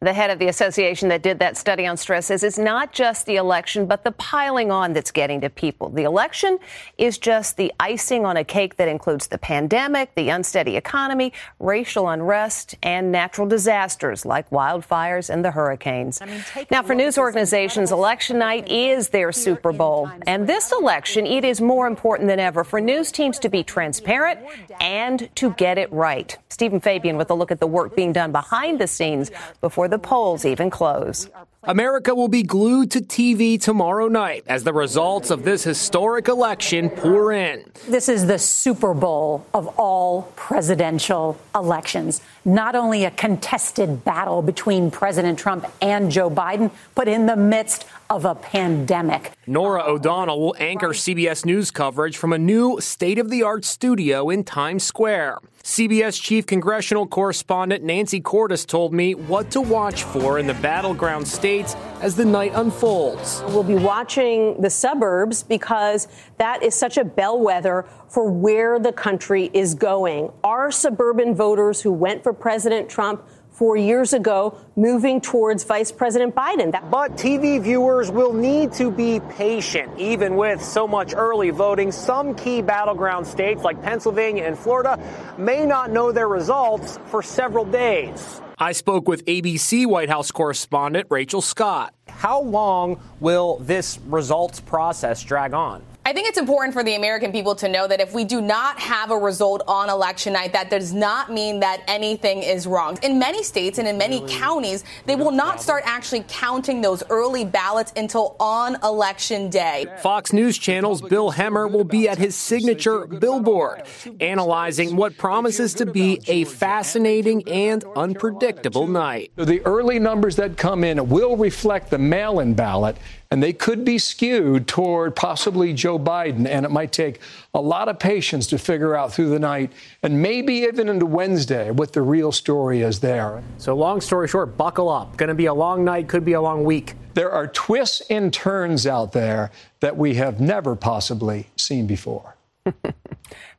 The 0.00 0.12
head 0.12 0.28
of 0.28 0.38
the 0.38 0.48
association 0.48 1.08
that 1.08 1.22
did 1.22 1.38
that 1.38 1.56
study 1.56 1.86
on 1.86 1.96
stress 1.96 2.26
says 2.26 2.42
it's 2.42 2.58
not 2.58 2.92
just 2.92 3.24
the 3.24 3.36
election, 3.36 3.86
but 3.86 4.04
the 4.04 4.12
piling 4.12 4.70
on 4.70 4.92
that's 4.92 5.10
getting 5.10 5.40
to 5.40 5.48
people. 5.48 5.88
The 5.88 6.02
election 6.02 6.58
is 6.98 7.16
just 7.16 7.56
the 7.56 7.72
icing 7.80 8.26
on 8.26 8.36
a 8.36 8.44
cake 8.44 8.76
that 8.76 8.86
includes 8.86 9.28
the 9.28 9.38
pandemic, 9.38 10.14
the 10.14 10.28
unsteady 10.28 10.76
economy, 10.76 11.32
racial 11.58 12.08
unrest, 12.08 12.74
and 12.82 13.10
natural 13.12 13.46
disasters 13.46 14.26
like 14.26 14.50
wildfires 14.50 15.30
and 15.30 15.42
the 15.42 15.52
hurricanes. 15.52 16.20
I 16.20 16.26
mean, 16.26 16.44
now, 16.70 16.82
for 16.82 16.94
news 16.94 17.16
organizations, 17.16 17.90
election 17.90 18.38
night 18.38 18.68
is 18.70 19.08
their 19.08 19.32
Super 19.32 19.72
Bowl. 19.72 20.10
And 20.26 20.46
this 20.46 20.70
election, 20.70 21.24
it 21.26 21.46
is 21.46 21.62
more 21.62 21.86
important 21.86 22.28
than 22.28 22.40
ever 22.40 22.62
for 22.62 22.78
news 22.78 23.10
teams 23.10 23.38
to 23.38 23.48
be 23.48 23.62
transparent 23.62 24.40
and 24.80 25.30
to 25.36 25.52
get 25.52 25.78
it 25.78 25.90
right. 25.90 26.36
Steven 26.50 26.78
Fabian 26.78 27.16
with 27.16 27.30
a 27.30 27.34
look 27.34 27.50
at 27.50 27.58
the 27.58 27.66
work 27.66 27.96
being 27.96 28.12
done 28.12 28.32
behind 28.32 28.78
the 28.78 28.86
scenes 28.86 29.30
before 29.60 29.83
before 29.84 29.98
the 29.98 29.98
polls 29.98 30.46
even 30.46 30.70
close. 30.70 31.28
America 31.64 32.14
will 32.14 32.28
be 32.28 32.42
glued 32.42 32.90
to 32.90 33.00
TV 33.00 33.60
tomorrow 33.60 34.08
night 34.08 34.42
as 34.46 34.64
the 34.64 34.72
results 34.72 35.30
of 35.30 35.44
this 35.44 35.62
historic 35.62 36.28
election 36.28 36.88
pour 36.88 37.32
in. 37.32 37.64
This 37.88 38.08
is 38.08 38.26
the 38.26 38.38
Super 38.38 38.94
Bowl 38.94 39.46
of 39.52 39.66
all 39.78 40.32
presidential 40.36 41.38
elections. 41.54 42.22
Not 42.46 42.74
only 42.74 43.04
a 43.04 43.10
contested 43.10 44.04
battle 44.04 44.40
between 44.40 44.90
President 44.90 45.38
Trump 45.38 45.66
and 45.82 46.10
Joe 46.10 46.30
Biden, 46.30 46.70
but 46.94 47.06
in 47.06 47.26
the 47.26 47.36
midst 47.36 47.86
of 48.08 48.24
a 48.24 48.34
pandemic. 48.34 49.32
Norah 49.46 49.84
O'Donnell 49.84 50.40
will 50.40 50.56
anchor 50.58 50.90
CBS 50.90 51.44
News 51.44 51.70
coverage 51.70 52.16
from 52.16 52.32
a 52.32 52.38
new 52.38 52.80
state 52.80 53.18
of 53.18 53.28
the 53.28 53.42
art 53.42 53.64
studio 53.64 54.30
in 54.30 54.44
Times 54.44 54.82
Square. 54.82 55.38
CBS 55.64 56.20
chief 56.20 56.44
congressional 56.44 57.06
correspondent 57.06 57.82
Nancy 57.82 58.20
Cordes 58.20 58.66
told 58.66 58.92
me 58.92 59.14
what 59.14 59.50
to 59.52 59.62
watch 59.62 60.02
for 60.02 60.38
in 60.38 60.46
the 60.46 60.52
battleground 60.52 61.26
states 61.26 61.74
as 62.02 62.14
the 62.14 62.24
night 62.24 62.52
unfolds. 62.54 63.42
We'll 63.46 63.62
be 63.62 63.74
watching 63.74 64.60
the 64.60 64.68
suburbs 64.68 65.42
because 65.42 66.06
that 66.36 66.62
is 66.62 66.74
such 66.74 66.98
a 66.98 67.04
bellwether 67.04 67.86
for 68.08 68.30
where 68.30 68.78
the 68.78 68.92
country 68.92 69.50
is 69.54 69.74
going. 69.74 70.30
Our 70.44 70.70
suburban 70.70 71.34
voters 71.34 71.80
who 71.80 71.92
went 71.92 72.22
for 72.22 72.34
President 72.34 72.90
Trump 72.90 73.26
four 73.54 73.76
years 73.76 74.12
ago, 74.12 74.58
moving 74.76 75.20
towards 75.20 75.64
Vice 75.64 75.92
President 75.92 76.34
Biden. 76.34 76.72
That- 76.72 76.90
but 76.90 77.16
TV 77.16 77.58
viewers 77.58 78.10
will 78.10 78.32
need 78.32 78.72
to 78.72 78.90
be 78.90 79.20
patient. 79.30 79.90
Even 79.96 80.36
with 80.36 80.62
so 80.62 80.86
much 80.86 81.14
early 81.16 81.50
voting, 81.50 81.92
some 81.92 82.34
key 82.34 82.60
battleground 82.60 83.26
states 83.26 83.62
like 83.62 83.80
Pennsylvania 83.80 84.44
and 84.44 84.58
Florida 84.58 84.98
may 85.38 85.64
not 85.64 85.92
know 85.92 86.10
their 86.10 86.28
results 86.28 86.98
for 87.06 87.22
several 87.22 87.64
days. 87.64 88.40
I 88.58 88.72
spoke 88.72 89.08
with 89.08 89.24
ABC 89.26 89.86
White 89.86 90.08
House 90.10 90.30
correspondent 90.30 91.06
Rachel 91.10 91.40
Scott. 91.40 91.94
How 92.08 92.40
long 92.40 93.00
will 93.20 93.58
this 93.60 93.98
results 94.06 94.60
process 94.60 95.22
drag 95.22 95.54
on? 95.54 95.82
I 96.06 96.12
think 96.12 96.28
it's 96.28 96.36
important 96.36 96.74
for 96.74 96.84
the 96.84 96.96
American 96.96 97.32
people 97.32 97.54
to 97.54 97.66
know 97.66 97.88
that 97.88 97.98
if 97.98 98.12
we 98.12 98.24
do 98.24 98.42
not 98.42 98.78
have 98.78 99.10
a 99.10 99.16
result 99.16 99.62
on 99.66 99.88
election 99.88 100.34
night, 100.34 100.52
that 100.52 100.68
does 100.68 100.92
not 100.92 101.32
mean 101.32 101.60
that 101.60 101.82
anything 101.88 102.42
is 102.42 102.66
wrong. 102.66 102.98
In 103.02 103.18
many 103.18 103.42
states 103.42 103.78
and 103.78 103.88
in 103.88 103.96
many 103.96 104.20
really? 104.20 104.34
counties, 104.34 104.84
they 105.06 105.16
will 105.16 105.30
not 105.30 105.62
start 105.62 105.82
actually 105.86 106.26
counting 106.28 106.82
those 106.82 107.02
early 107.08 107.46
ballots 107.46 107.90
until 107.96 108.36
on 108.38 108.76
election 108.84 109.48
day. 109.48 109.86
Fox 110.02 110.34
News 110.34 110.58
Channel's 110.58 111.00
Bill 111.00 111.32
Hemmer 111.32 111.72
will 111.72 111.84
be 111.84 112.06
at 112.06 112.18
his 112.18 112.36
signature 112.36 113.06
billboard, 113.06 113.84
analyzing 114.20 114.96
what 114.96 115.16
promises 115.16 115.72
to 115.72 115.86
be 115.86 116.20
a 116.26 116.44
fascinating 116.44 117.48
and 117.48 117.82
unpredictable 117.96 118.86
night. 118.86 119.32
The 119.36 119.62
early 119.64 119.98
numbers 119.98 120.36
that 120.36 120.58
come 120.58 120.84
in 120.84 121.08
will 121.08 121.38
reflect 121.38 121.88
the 121.88 121.98
mail 121.98 122.40
in 122.40 122.52
ballot 122.52 122.98
and 123.34 123.42
they 123.42 123.52
could 123.52 123.84
be 123.84 123.98
skewed 123.98 124.68
toward 124.68 125.16
possibly 125.16 125.72
Joe 125.72 125.93
Biden. 125.98 126.46
And 126.46 126.64
it 126.64 126.70
might 126.70 126.92
take 126.92 127.20
a 127.54 127.60
lot 127.60 127.88
of 127.88 127.98
patience 127.98 128.46
to 128.48 128.58
figure 128.58 128.94
out 128.94 129.12
through 129.12 129.30
the 129.30 129.38
night 129.38 129.72
and 130.02 130.20
maybe 130.20 130.54
even 130.54 130.88
into 130.88 131.06
Wednesday 131.06 131.70
what 131.70 131.92
the 131.92 132.02
real 132.02 132.32
story 132.32 132.82
is 132.82 133.00
there. 133.00 133.42
So, 133.58 133.74
long 133.74 134.00
story 134.00 134.28
short, 134.28 134.56
buckle 134.56 134.88
up. 134.88 135.16
Going 135.16 135.28
to 135.28 135.34
be 135.34 135.46
a 135.46 135.54
long 135.54 135.84
night, 135.84 136.08
could 136.08 136.24
be 136.24 136.32
a 136.32 136.40
long 136.40 136.64
week. 136.64 136.94
There 137.14 137.30
are 137.30 137.46
twists 137.46 138.02
and 138.10 138.32
turns 138.32 138.86
out 138.86 139.12
there 139.12 139.50
that 139.80 139.96
we 139.96 140.14
have 140.14 140.40
never 140.40 140.74
possibly 140.74 141.48
seen 141.56 141.86
before. 141.86 142.34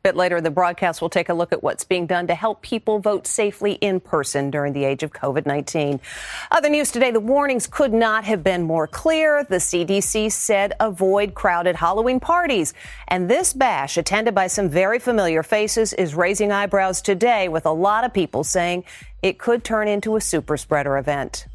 Bit 0.04 0.16
later 0.16 0.38
in 0.38 0.44
the 0.44 0.52
broadcast, 0.52 1.02
we'll 1.02 1.10
take 1.10 1.30
a 1.30 1.34
look 1.34 1.52
at 1.52 1.64
what's 1.64 1.84
being 1.84 2.06
done 2.06 2.28
to 2.28 2.36
help 2.36 2.62
people 2.62 3.00
vote 3.00 3.28
safely 3.28 3.74
in 3.74 4.00
person 4.00 4.52
during 4.52 4.74
the 4.74 4.84
age 4.84 5.04
of 5.04 5.12
COVID 5.12 5.46
19. 5.46 6.00
Other 6.52 6.70
news 6.70 6.92
today 6.92 7.12
the 7.12 7.20
warnings 7.20 7.68
could 7.68 7.94
not 7.94 8.24
have 8.24 8.44
been 8.44 8.64
more 8.64 8.88
clear. 8.88 9.44
The 9.44 9.58
CDC 9.58 10.32
said 10.32 10.74
avoid 10.80 11.34
crowded 11.34 11.76
Halloween 11.76 12.20
parties. 12.20 12.74
And 13.08 13.30
this 13.30 13.54
bash, 13.54 13.98
attended 13.98 14.36
by 14.36 14.48
some 14.48 14.70
very 14.70 15.00
familiar 15.00 15.44
faces, 15.44 15.94
is 15.94 16.16
raising 16.16 16.52
eyebrows 16.52 17.02
today, 17.02 17.48
with 17.48 17.66
a 17.66 17.72
lot 17.72 18.04
of 18.04 18.14
people 18.14 18.44
saying 18.44 18.84
it 19.22 19.40
could 19.40 19.64
turn 19.64 19.88
into 19.88 20.16
a 20.16 20.22
super 20.22 20.58
spreader 20.58 20.98
event. 20.98 21.48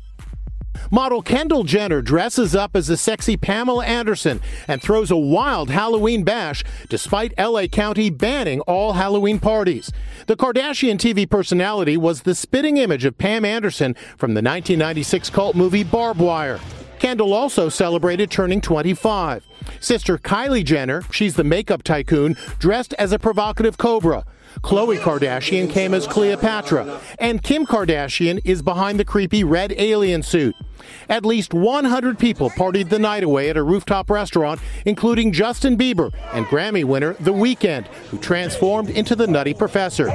Model 0.91 1.23
Kendall 1.23 1.65
Jenner 1.65 2.03
dresses 2.03 2.55
up 2.55 2.75
as 2.75 2.89
a 2.89 2.97
sexy 2.97 3.37
Pamela 3.37 3.85
Anderson 3.85 4.41
and 4.67 4.83
throws 4.83 5.11
a 5.11 5.17
wild 5.17 5.71
Halloween 5.71 6.25
bash 6.25 6.65
despite 6.89 7.39
LA 7.39 7.67
County 7.67 8.11
banning 8.11 8.61
all 8.63 8.95
Halloween 8.95 9.39
parties. 9.39 9.93
The 10.27 10.37
Kardashian 10.37 10.97
TV 10.97 11.29
personality 11.29 11.97
was 11.97 12.23
the 12.23 12.35
spitting 12.35 12.77
image 12.77 13.05
of 13.05 13.19
Pam 13.19 13.45
Anderson 13.45 13.95
from 14.17 14.35
the 14.35 14.43
1996 14.43 15.31
cult 15.31 15.55
movie 15.57 15.85
Barb 15.85 16.19
Wire. 16.19 16.59
Kendall 16.99 17.33
also 17.33 17.69
celebrated 17.69 18.31
turning 18.31 18.61
25. 18.61 19.47
Sister 19.81 20.19
Kylie 20.19 20.65
Jenner, 20.65 21.03
she's 21.11 21.35
the 21.35 21.45
makeup 21.45 21.83
tycoon, 21.83 22.37
dressed 22.59 22.93
as 22.95 23.13
a 23.13 23.19
provocative 23.19 23.79
cobra. 23.79 24.25
Khloe 24.63 24.99
Kardashian 24.99 25.71
came 25.71 25.95
as 25.95 26.07
Cleopatra, 26.07 27.01
and 27.19 27.43
Kim 27.43 27.67
Kardashian 27.67 28.41
is 28.45 28.63
behind 28.63 28.99
the 28.99 29.05
creepy 29.05 29.45
red 29.45 29.73
alien 29.77 30.23
suit. 30.23 30.55
At 31.09 31.25
least 31.25 31.55
100 31.55 32.19
people 32.19 32.51
partied 32.51 32.89
the 32.89 32.99
night 32.99 33.23
away 33.23 33.51
at 33.51 33.57
a 33.57 33.63
rooftop 33.63 34.11
restaurant, 34.11 34.61
including 34.85 35.33
Justin 35.33 35.77
Bieber 35.77 36.13
and 36.33 36.47
Grammy 36.47 36.85
winner 36.85 37.15
The 37.21 37.33
Weeknd, 37.33 37.87
who 38.11 38.19
transformed 38.19 38.91
into 38.91 39.15
the 39.15 39.27
Nutty 39.27 39.55
Professor. 39.55 40.09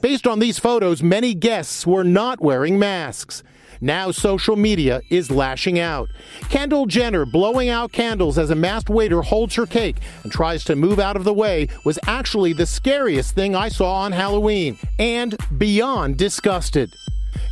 Based 0.00 0.26
on 0.26 0.38
these 0.38 0.58
photos, 0.58 1.02
many 1.02 1.34
guests 1.34 1.86
were 1.86 2.04
not 2.04 2.40
wearing 2.40 2.78
masks. 2.78 3.42
Now 3.82 4.12
social 4.12 4.54
media 4.54 5.02
is 5.10 5.28
lashing 5.28 5.80
out. 5.80 6.08
Kendall 6.48 6.86
Jenner 6.86 7.26
blowing 7.26 7.68
out 7.68 7.90
candles 7.90 8.38
as 8.38 8.50
a 8.50 8.54
masked 8.54 8.88
waiter 8.88 9.22
holds 9.22 9.56
her 9.56 9.66
cake 9.66 9.96
and 10.22 10.30
tries 10.30 10.62
to 10.64 10.76
move 10.76 11.00
out 11.00 11.16
of 11.16 11.24
the 11.24 11.34
way 11.34 11.66
was 11.84 11.98
actually 12.06 12.52
the 12.52 12.64
scariest 12.64 13.34
thing 13.34 13.56
I 13.56 13.68
saw 13.68 13.94
on 13.94 14.12
Halloween 14.12 14.78
and 15.00 15.36
beyond 15.58 16.16
disgusted. 16.16 16.94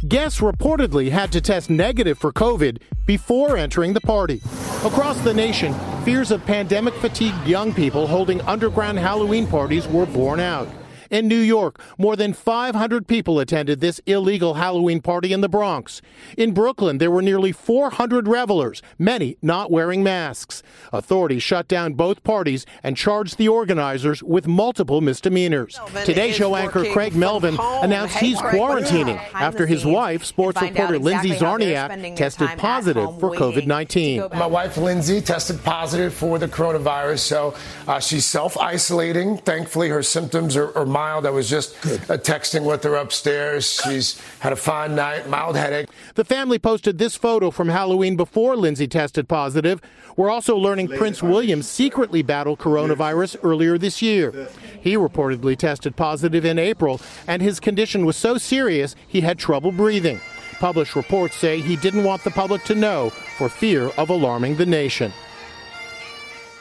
Guests 0.06 0.38
reportedly 0.38 1.10
had 1.10 1.32
to 1.32 1.40
test 1.40 1.68
negative 1.68 2.16
for 2.16 2.32
COVID 2.32 2.80
before 3.06 3.56
entering 3.56 3.92
the 3.92 4.00
party. 4.00 4.40
Across 4.84 5.22
the 5.22 5.34
nation, 5.34 5.74
fears 6.04 6.30
of 6.30 6.46
pandemic 6.46 6.94
fatigued 6.94 7.44
young 7.44 7.74
people 7.74 8.06
holding 8.06 8.40
underground 8.42 9.00
Halloween 9.00 9.48
parties 9.48 9.88
were 9.88 10.06
borne 10.06 10.38
out. 10.38 10.68
In 11.10 11.26
New 11.26 11.40
York, 11.40 11.80
more 11.98 12.14
than 12.14 12.32
500 12.32 13.08
people 13.08 13.40
attended 13.40 13.80
this 13.80 14.00
illegal 14.06 14.54
Halloween 14.54 15.00
party 15.02 15.32
in 15.32 15.40
the 15.40 15.48
Bronx. 15.48 16.00
In 16.36 16.54
Brooklyn, 16.54 16.98
there 16.98 17.10
were 17.10 17.20
nearly 17.20 17.50
400 17.50 18.28
revelers, 18.28 18.80
many 18.96 19.36
not 19.42 19.72
wearing 19.72 20.04
masks. 20.04 20.62
Authorities 20.92 21.42
shut 21.42 21.66
down 21.66 21.94
both 21.94 22.22
parties 22.22 22.64
and 22.84 22.96
charged 22.96 23.38
the 23.38 23.48
organizers 23.48 24.22
with 24.22 24.46
multiple 24.46 25.00
misdemeanors. 25.00 25.80
Today 26.04 26.30
Show 26.30 26.54
anchor 26.54 26.84
Craig 26.92 27.16
Melvin 27.16 27.58
announced 27.58 28.18
he's 28.18 28.38
quarantining 28.38 29.16
after 29.34 29.66
his 29.66 29.84
wife, 29.84 30.24
sports 30.24 30.62
reporter 30.62 30.94
exactly 30.94 31.12
Lindsay 31.12 31.30
Czarniak, 31.30 32.16
tested 32.16 32.50
positive 32.56 33.18
for 33.18 33.32
COVID 33.32 33.66
19. 33.66 34.28
My 34.32 34.46
wife, 34.46 34.76
Lindsay, 34.76 35.20
tested 35.20 35.60
positive 35.64 36.14
for 36.14 36.38
the 36.38 36.46
coronavirus, 36.46 37.18
so 37.18 37.56
uh, 37.88 37.98
she's 37.98 38.24
self 38.24 38.56
isolating. 38.56 39.38
Thankfully, 39.38 39.88
her 39.88 40.04
symptoms 40.04 40.56
are, 40.56 40.76
are 40.78 40.86
mild. 40.86 40.99
I 41.00 41.30
was 41.30 41.48
just 41.48 41.74
uh, 41.86 42.16
texting 42.18 42.64
with 42.64 42.82
her 42.84 42.96
upstairs. 42.96 43.80
She's 43.84 44.20
had 44.40 44.52
a 44.52 44.56
fine 44.56 44.94
night, 44.94 45.28
mild 45.28 45.56
headache. 45.56 45.88
The 46.14 46.24
family 46.24 46.58
posted 46.58 46.98
this 46.98 47.16
photo 47.16 47.50
from 47.50 47.68
Halloween 47.68 48.16
before 48.16 48.56
Lindsay 48.56 48.86
tested 48.86 49.28
positive. 49.28 49.80
We're 50.16 50.30
also 50.30 50.56
learning 50.56 50.88
Prince 50.88 51.22
William 51.22 51.62
secretly 51.62 52.22
battled 52.22 52.58
coronavirus 52.58 53.36
earlier 53.42 53.78
this 53.78 54.02
year. 54.02 54.48
He 54.80 54.94
reportedly 54.94 55.56
tested 55.56 55.96
positive 55.96 56.44
in 56.44 56.58
April, 56.58 57.00
and 57.26 57.40
his 57.40 57.60
condition 57.60 58.04
was 58.04 58.16
so 58.16 58.36
serious 58.36 58.94
he 59.06 59.22
had 59.22 59.38
trouble 59.38 59.72
breathing. 59.72 60.20
Published 60.58 60.94
reports 60.94 61.36
say 61.36 61.60
he 61.60 61.76
didn't 61.76 62.04
want 62.04 62.22
the 62.22 62.30
public 62.30 62.64
to 62.64 62.74
know 62.74 63.10
for 63.38 63.48
fear 63.48 63.88
of 63.96 64.10
alarming 64.10 64.56
the 64.56 64.66
nation. 64.66 65.12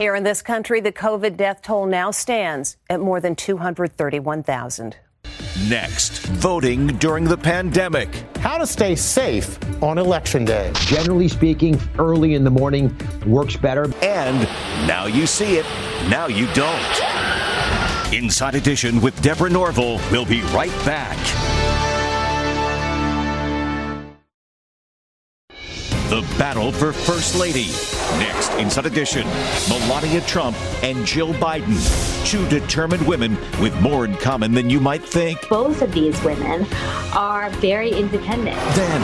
Here 0.00 0.14
in 0.14 0.24
this 0.24 0.40
country, 0.40 0.80
the 0.80 0.92
COVID 0.92 1.36
death 1.36 1.60
toll 1.60 1.84
now 1.84 2.10
stands 2.10 2.78
at 2.88 3.00
more 3.00 3.20
than 3.20 3.36
231,000. 3.36 4.96
Next, 5.68 6.22
voting 6.22 6.86
during 6.96 7.24
the 7.24 7.36
pandemic. 7.36 8.08
How 8.38 8.56
to 8.56 8.66
stay 8.66 8.96
safe 8.96 9.58
on 9.82 9.98
election 9.98 10.46
day. 10.46 10.72
Generally 10.74 11.28
speaking, 11.28 11.78
early 11.98 12.34
in 12.34 12.44
the 12.44 12.50
morning 12.50 12.96
works 13.26 13.58
better. 13.58 13.92
And 14.02 14.44
now 14.88 15.04
you 15.04 15.26
see 15.26 15.58
it, 15.58 15.66
now 16.08 16.28
you 16.28 16.46
don't. 16.54 18.14
Inside 18.14 18.54
Edition 18.54 19.02
with 19.02 19.20
Deborah 19.20 19.50
Norville. 19.50 20.00
We'll 20.10 20.24
be 20.24 20.40
right 20.44 20.72
back. 20.86 21.18
The 26.08 26.22
battle 26.38 26.72
for 26.72 26.94
First 26.94 27.38
Lady 27.38 27.68
Next, 28.18 28.52
Inside 28.54 28.86
Edition, 28.86 29.26
Melania 29.68 30.20
Trump 30.22 30.56
and 30.82 31.06
Jill 31.06 31.32
Biden, 31.34 31.76
two 32.26 32.46
determined 32.48 33.06
women 33.06 33.36
with 33.60 33.78
more 33.80 34.04
in 34.04 34.16
common 34.16 34.52
than 34.52 34.68
you 34.68 34.80
might 34.80 35.02
think. 35.02 35.48
Both 35.48 35.82
of 35.82 35.92
these 35.92 36.20
women 36.22 36.66
are 37.12 37.50
very 37.50 37.90
independent. 37.90 38.56
Then, 38.74 39.00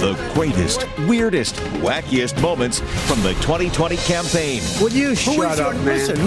the 0.00 0.32
greatest, 0.34 0.86
weirdest, 1.00 1.56
wackiest 1.82 2.40
moments 2.40 2.80
from 3.06 3.22
the 3.22 3.34
2020 3.34 3.96
campaign. 3.98 4.62
Would 4.80 4.92
you 4.92 5.14
shut 5.14 5.60
up, 5.60 5.74
man? 5.84 6.18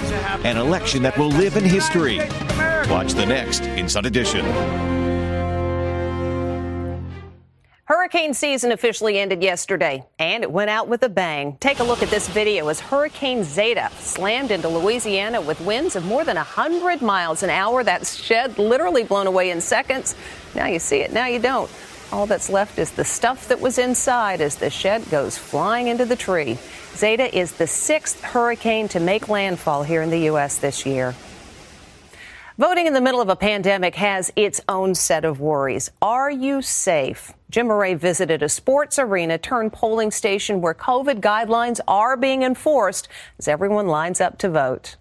An 0.44 0.56
election 0.56 1.02
that 1.02 1.16
will 1.18 1.28
live 1.30 1.56
in 1.56 1.64
history. 1.64 2.18
Watch 2.88 3.14
the 3.14 3.26
next 3.26 3.62
Inside 3.62 4.06
Edition. 4.06 4.97
Hurricane 7.88 8.34
season 8.34 8.70
officially 8.70 9.18
ended 9.18 9.42
yesterday, 9.42 10.04
and 10.18 10.42
it 10.42 10.52
went 10.52 10.68
out 10.68 10.88
with 10.88 11.02
a 11.04 11.08
bang. 11.08 11.56
Take 11.58 11.80
a 11.80 11.82
look 11.82 12.02
at 12.02 12.10
this 12.10 12.28
video 12.28 12.68
as 12.68 12.80
Hurricane 12.80 13.42
Zeta 13.44 13.88
slammed 13.98 14.50
into 14.50 14.68
Louisiana 14.68 15.40
with 15.40 15.58
winds 15.62 15.96
of 15.96 16.04
more 16.04 16.22
than 16.22 16.36
100 16.36 17.00
miles 17.00 17.42
an 17.42 17.48
hour. 17.48 17.82
That 17.82 18.06
shed 18.06 18.58
literally 18.58 19.04
blown 19.04 19.26
away 19.26 19.48
in 19.48 19.62
seconds. 19.62 20.16
Now 20.54 20.66
you 20.66 20.78
see 20.78 20.98
it, 20.98 21.14
now 21.14 21.28
you 21.28 21.38
don't. 21.38 21.70
All 22.12 22.26
that's 22.26 22.50
left 22.50 22.78
is 22.78 22.90
the 22.90 23.06
stuff 23.06 23.48
that 23.48 23.58
was 23.58 23.78
inside 23.78 24.42
as 24.42 24.56
the 24.56 24.68
shed 24.68 25.08
goes 25.08 25.38
flying 25.38 25.88
into 25.88 26.04
the 26.04 26.14
tree. 26.14 26.58
Zeta 26.94 27.34
is 27.34 27.52
the 27.52 27.66
sixth 27.66 28.20
hurricane 28.20 28.88
to 28.88 29.00
make 29.00 29.30
landfall 29.30 29.82
here 29.82 30.02
in 30.02 30.10
the 30.10 30.20
U.S. 30.32 30.58
this 30.58 30.84
year. 30.84 31.14
Voting 32.58 32.88
in 32.88 32.92
the 32.92 33.00
middle 33.00 33.20
of 33.20 33.28
a 33.28 33.36
pandemic 33.36 33.94
has 33.94 34.32
its 34.34 34.60
own 34.68 34.92
set 34.92 35.24
of 35.24 35.38
worries. 35.38 35.92
Are 36.02 36.28
you 36.28 36.60
safe? 36.60 37.32
Jim 37.50 37.68
Murray 37.68 37.94
visited 37.94 38.42
a 38.42 38.48
sports 38.48 38.98
arena 38.98 39.38
turned 39.38 39.72
polling 39.72 40.10
station 40.10 40.60
where 40.60 40.74
COVID 40.74 41.20
guidelines 41.20 41.78
are 41.86 42.16
being 42.16 42.42
enforced 42.42 43.06
as 43.38 43.46
everyone 43.46 43.86
lines 43.86 44.20
up 44.20 44.38
to 44.38 44.48
vote. 44.48 44.96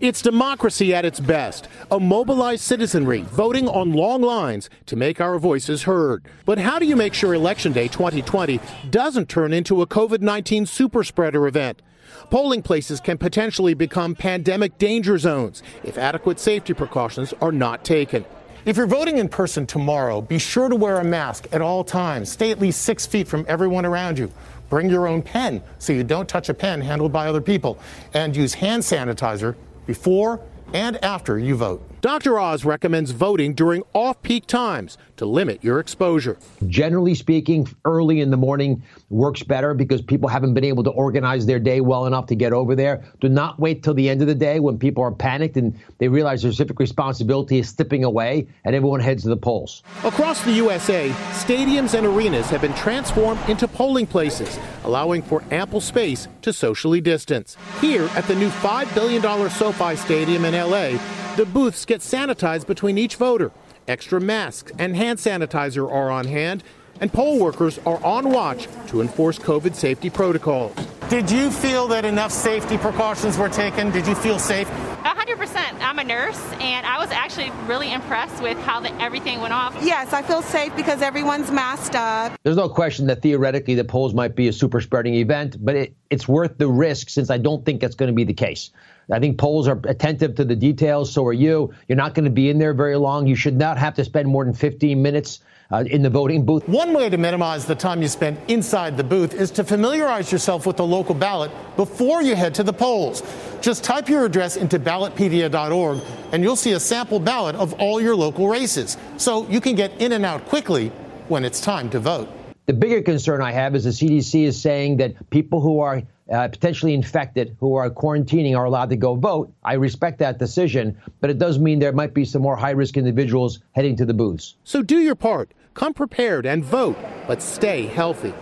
It's 0.00 0.22
democracy 0.22 0.94
at 0.94 1.04
its 1.04 1.20
best, 1.20 1.68
a 1.90 2.00
mobilized 2.00 2.62
citizenry 2.62 3.20
voting 3.20 3.68
on 3.68 3.92
long 3.92 4.22
lines 4.22 4.70
to 4.86 4.96
make 4.96 5.20
our 5.20 5.38
voices 5.38 5.82
heard. 5.82 6.24
But 6.46 6.56
how 6.56 6.78
do 6.78 6.86
you 6.86 6.96
make 6.96 7.12
sure 7.12 7.34
Election 7.34 7.74
Day 7.74 7.88
2020 7.88 8.60
doesn't 8.88 9.28
turn 9.28 9.52
into 9.52 9.82
a 9.82 9.86
COVID 9.86 10.22
19 10.22 10.64
super 10.64 11.04
spreader 11.04 11.46
event? 11.46 11.82
Polling 12.30 12.62
places 12.62 13.00
can 13.00 13.18
potentially 13.18 13.74
become 13.74 14.14
pandemic 14.14 14.78
danger 14.78 15.18
zones 15.18 15.62
if 15.84 15.98
adequate 15.98 16.38
safety 16.38 16.74
precautions 16.74 17.34
are 17.40 17.52
not 17.52 17.84
taken. 17.84 18.24
If 18.64 18.76
you're 18.76 18.86
voting 18.86 19.18
in 19.18 19.28
person 19.28 19.66
tomorrow, 19.66 20.20
be 20.20 20.38
sure 20.38 20.68
to 20.68 20.76
wear 20.76 20.98
a 20.98 21.04
mask 21.04 21.46
at 21.52 21.62
all 21.62 21.84
times. 21.84 22.30
Stay 22.30 22.50
at 22.50 22.58
least 22.58 22.82
six 22.82 23.06
feet 23.06 23.26
from 23.26 23.46
everyone 23.48 23.86
around 23.86 24.18
you. 24.18 24.30
Bring 24.68 24.90
your 24.90 25.06
own 25.06 25.22
pen 25.22 25.62
so 25.78 25.92
you 25.92 26.04
don't 26.04 26.28
touch 26.28 26.48
a 26.48 26.54
pen 26.54 26.80
handled 26.80 27.12
by 27.12 27.28
other 27.28 27.40
people. 27.40 27.78
And 28.12 28.36
use 28.36 28.54
hand 28.54 28.82
sanitizer 28.82 29.54
before 29.86 30.40
and 30.74 31.02
after 31.02 31.38
you 31.38 31.56
vote. 31.56 31.82
Dr. 32.00 32.38
Oz 32.38 32.64
recommends 32.64 33.10
voting 33.10 33.54
during 33.54 33.82
off 33.92 34.22
peak 34.22 34.46
times 34.46 34.98
to 35.16 35.26
limit 35.26 35.64
your 35.64 35.80
exposure. 35.80 36.38
Generally 36.68 37.16
speaking, 37.16 37.66
early 37.84 38.20
in 38.20 38.30
the 38.30 38.36
morning 38.36 38.84
works 39.10 39.42
better 39.42 39.74
because 39.74 40.00
people 40.00 40.28
haven't 40.28 40.54
been 40.54 40.62
able 40.62 40.84
to 40.84 40.90
organize 40.90 41.44
their 41.44 41.58
day 41.58 41.80
well 41.80 42.06
enough 42.06 42.26
to 42.26 42.36
get 42.36 42.52
over 42.52 42.76
there. 42.76 43.04
Do 43.20 43.28
not 43.28 43.58
wait 43.58 43.82
till 43.82 43.94
the 43.94 44.08
end 44.08 44.20
of 44.20 44.28
the 44.28 44.34
day 44.36 44.60
when 44.60 44.78
people 44.78 45.02
are 45.02 45.10
panicked 45.10 45.56
and 45.56 45.76
they 45.98 46.06
realize 46.06 46.42
their 46.42 46.52
civic 46.52 46.78
responsibility 46.78 47.58
is 47.58 47.70
slipping 47.70 48.04
away 48.04 48.46
and 48.64 48.76
everyone 48.76 49.00
heads 49.00 49.24
to 49.24 49.30
the 49.30 49.36
polls. 49.36 49.82
Across 50.04 50.44
the 50.44 50.52
USA, 50.52 51.10
stadiums 51.32 51.94
and 51.98 52.06
arenas 52.06 52.48
have 52.50 52.60
been 52.60 52.74
transformed 52.74 53.40
into 53.48 53.66
polling 53.66 54.06
places, 54.06 54.56
allowing 54.84 55.20
for 55.20 55.42
ample 55.50 55.80
space 55.80 56.28
to 56.42 56.52
socially 56.52 57.00
distance. 57.00 57.56
Here 57.80 58.08
at 58.14 58.24
the 58.28 58.36
new 58.36 58.50
$5 58.50 58.94
billion 58.94 59.50
SoFi 59.50 59.96
Stadium 59.96 60.44
in 60.44 60.54
LA, 60.54 60.96
the 61.38 61.46
booths 61.46 61.84
get 61.84 62.00
sanitized 62.00 62.66
between 62.66 62.98
each 62.98 63.14
voter. 63.14 63.52
Extra 63.86 64.20
masks 64.20 64.72
and 64.76 64.96
hand 64.96 65.20
sanitizer 65.20 65.88
are 65.88 66.10
on 66.10 66.24
hand, 66.24 66.64
and 67.00 67.12
poll 67.12 67.38
workers 67.38 67.78
are 67.86 68.04
on 68.04 68.30
watch 68.30 68.66
to 68.88 69.00
enforce 69.00 69.38
COVID 69.38 69.76
safety 69.76 70.10
protocols. 70.10 70.74
Did 71.08 71.30
you 71.30 71.50
feel 71.50 71.88
that 71.88 72.04
enough 72.04 72.30
safety 72.30 72.76
precautions 72.76 73.38
were 73.38 73.48
taken? 73.48 73.90
Did 73.90 74.06
you 74.06 74.14
feel 74.14 74.38
safe? 74.38 74.68
100%. 74.68 75.80
I'm 75.80 75.98
a 75.98 76.04
nurse, 76.04 76.38
and 76.60 76.84
I 76.84 76.98
was 76.98 77.10
actually 77.10 77.50
really 77.66 77.94
impressed 77.94 78.42
with 78.42 78.58
how 78.58 78.80
the, 78.80 78.92
everything 79.00 79.40
went 79.40 79.54
off. 79.54 79.74
Yes, 79.82 80.12
I 80.12 80.20
feel 80.20 80.42
safe 80.42 80.76
because 80.76 81.00
everyone's 81.00 81.50
masked 81.50 81.94
up. 81.94 82.38
There's 82.42 82.58
no 82.58 82.68
question 82.68 83.06
that 83.06 83.22
theoretically 83.22 83.74
the 83.74 83.84
polls 83.84 84.12
might 84.12 84.36
be 84.36 84.48
a 84.48 84.52
super 84.52 84.82
spreading 84.82 85.14
event, 85.14 85.56
but 85.64 85.76
it, 85.76 85.96
it's 86.10 86.28
worth 86.28 86.58
the 86.58 86.68
risk 86.68 87.08
since 87.08 87.30
I 87.30 87.38
don't 87.38 87.64
think 87.64 87.80
that's 87.80 87.94
going 87.94 88.08
to 88.08 88.14
be 88.14 88.24
the 88.24 88.34
case. 88.34 88.70
I 89.10 89.18
think 89.18 89.38
polls 89.38 89.66
are 89.66 89.80
attentive 89.84 90.34
to 90.34 90.44
the 90.44 90.56
details. 90.56 91.10
So 91.10 91.26
are 91.26 91.32
you. 91.32 91.72
You're 91.88 91.96
not 91.96 92.12
going 92.12 92.26
to 92.26 92.30
be 92.30 92.50
in 92.50 92.58
there 92.58 92.74
very 92.74 92.96
long. 92.96 93.26
You 93.26 93.34
should 93.34 93.56
not 93.56 93.78
have 93.78 93.94
to 93.94 94.04
spend 94.04 94.28
more 94.28 94.44
than 94.44 94.52
15 94.52 95.00
minutes 95.00 95.40
uh, 95.70 95.84
in 95.86 96.02
the 96.02 96.10
voting 96.10 96.44
booth. 96.44 96.66
One 96.68 96.92
way 96.94 97.08
to 97.08 97.18
minimize 97.18 97.66
the 97.66 97.74
time 97.74 98.02
you 98.02 98.08
spend 98.08 98.38
inside 98.48 98.96
the 98.96 99.04
booth 99.04 99.34
is 99.34 99.50
to 99.52 99.64
familiarize 99.64 100.32
yourself 100.32 100.66
with 100.66 100.76
the 100.76 100.86
local 100.98 101.14
ballot 101.14 101.50
before 101.76 102.22
you 102.22 102.34
head 102.34 102.54
to 102.56 102.64
the 102.64 102.72
polls. 102.72 103.22
Just 103.60 103.84
type 103.84 104.08
your 104.08 104.24
address 104.24 104.56
into 104.56 104.78
ballotpedia.org 104.80 106.00
and 106.32 106.42
you'll 106.42 106.56
see 106.56 106.72
a 106.72 106.80
sample 106.80 107.20
ballot 107.20 107.54
of 107.54 107.72
all 107.74 108.00
your 108.00 108.16
local 108.16 108.48
races. 108.48 108.96
So 109.16 109.48
you 109.48 109.60
can 109.60 109.76
get 109.76 109.92
in 110.00 110.12
and 110.12 110.24
out 110.24 110.44
quickly 110.46 110.88
when 111.28 111.44
it's 111.44 111.60
time 111.60 111.88
to 111.90 112.00
vote. 112.00 112.28
The 112.66 112.72
bigger 112.72 113.00
concern 113.00 113.40
I 113.40 113.52
have 113.52 113.74
is 113.74 113.84
the 113.84 113.90
CDC 113.90 114.44
is 114.44 114.60
saying 114.60 114.98
that 114.98 115.30
people 115.30 115.60
who 115.60 115.80
are 115.80 116.02
uh, 116.30 116.48
potentially 116.48 116.92
infected 116.92 117.56
who 117.60 117.76
are 117.76 117.88
quarantining 117.88 118.56
are 118.56 118.64
allowed 118.64 118.90
to 118.90 118.96
go 118.96 119.14
vote. 119.14 119.50
I 119.62 119.74
respect 119.74 120.18
that 120.18 120.38
decision, 120.38 121.00
but 121.20 121.30
it 121.30 121.38
does 121.38 121.58
mean 121.58 121.78
there 121.78 121.92
might 121.92 122.12
be 122.12 122.24
some 122.24 122.42
more 122.42 122.56
high 122.56 122.72
risk 122.72 122.96
individuals 122.96 123.60
heading 123.72 123.96
to 123.96 124.04
the 124.04 124.12
booths. 124.12 124.56
So 124.64 124.82
do 124.82 124.98
your 124.98 125.14
part. 125.14 125.54
Come 125.72 125.94
prepared 125.94 126.44
and 126.44 126.62
vote, 126.64 126.98
but 127.26 127.40
stay 127.40 127.86
healthy. 127.86 128.34